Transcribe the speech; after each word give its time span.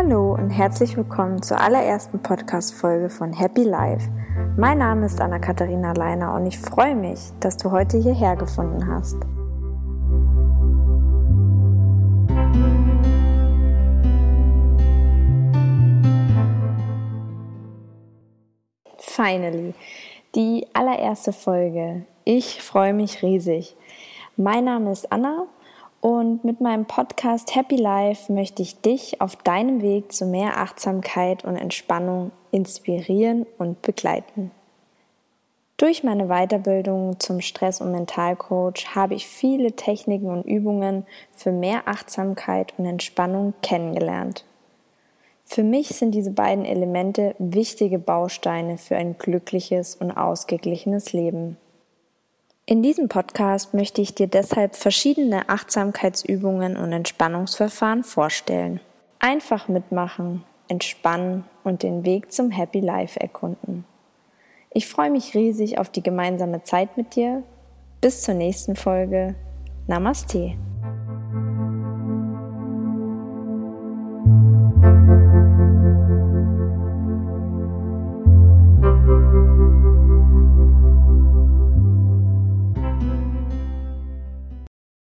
Hallo 0.00 0.34
und 0.34 0.50
herzlich 0.50 0.96
willkommen 0.96 1.42
zur 1.42 1.60
allerersten 1.60 2.22
Podcast-Folge 2.22 3.10
von 3.10 3.32
Happy 3.32 3.64
Life. 3.64 4.08
Mein 4.56 4.78
Name 4.78 5.06
ist 5.06 5.20
Anna-Katharina 5.20 5.92
Leiner 5.92 6.34
und 6.34 6.46
ich 6.46 6.56
freue 6.56 6.94
mich, 6.94 7.18
dass 7.40 7.56
du 7.56 7.72
heute 7.72 7.98
hierher 7.98 8.36
gefunden 8.36 8.86
hast. 8.86 9.16
Finally, 18.98 19.74
die 20.36 20.64
allererste 20.74 21.32
Folge. 21.32 22.04
Ich 22.22 22.62
freue 22.62 22.94
mich 22.94 23.24
riesig. 23.24 23.74
Mein 24.36 24.66
Name 24.66 24.92
ist 24.92 25.10
Anna 25.10 25.48
und 26.00 26.44
mit 26.44 26.60
meinem 26.60 26.86
Podcast 26.86 27.54
Happy 27.54 27.76
Life 27.76 28.32
möchte 28.32 28.62
ich 28.62 28.80
dich 28.80 29.20
auf 29.20 29.36
deinem 29.36 29.82
Weg 29.82 30.12
zu 30.12 30.26
mehr 30.26 30.58
Achtsamkeit 30.58 31.44
und 31.44 31.56
Entspannung 31.56 32.30
inspirieren 32.50 33.46
und 33.58 33.82
begleiten. 33.82 34.52
Durch 35.76 36.02
meine 36.02 36.26
Weiterbildung 36.26 37.20
zum 37.20 37.40
Stress- 37.40 37.80
und 37.80 37.92
Mentalcoach 37.92 38.94
habe 38.94 39.14
ich 39.14 39.28
viele 39.28 39.72
Techniken 39.72 40.28
und 40.28 40.42
Übungen 40.42 41.06
für 41.36 41.52
mehr 41.52 41.86
Achtsamkeit 41.86 42.74
und 42.78 42.86
Entspannung 42.86 43.54
kennengelernt. 43.62 44.44
Für 45.44 45.62
mich 45.62 45.88
sind 45.90 46.12
diese 46.12 46.32
beiden 46.32 46.64
Elemente 46.64 47.34
wichtige 47.38 47.98
Bausteine 47.98 48.76
für 48.76 48.96
ein 48.96 49.16
glückliches 49.18 49.94
und 49.94 50.10
ausgeglichenes 50.10 51.12
Leben. 51.12 51.56
In 52.70 52.82
diesem 52.82 53.08
Podcast 53.08 53.72
möchte 53.72 54.02
ich 54.02 54.14
dir 54.14 54.26
deshalb 54.26 54.76
verschiedene 54.76 55.48
Achtsamkeitsübungen 55.48 56.76
und 56.76 56.92
Entspannungsverfahren 56.92 58.04
vorstellen. 58.04 58.80
Einfach 59.20 59.68
mitmachen, 59.68 60.44
entspannen 60.68 61.44
und 61.64 61.82
den 61.82 62.04
Weg 62.04 62.30
zum 62.30 62.50
Happy 62.50 62.80
Life 62.80 63.18
erkunden. 63.18 63.86
Ich 64.70 64.86
freue 64.86 65.10
mich 65.10 65.34
riesig 65.34 65.78
auf 65.78 65.88
die 65.88 66.02
gemeinsame 66.02 66.62
Zeit 66.62 66.98
mit 66.98 67.16
dir. 67.16 67.42
Bis 68.02 68.20
zur 68.20 68.34
nächsten 68.34 68.76
Folge. 68.76 69.34
Namaste. 69.86 70.58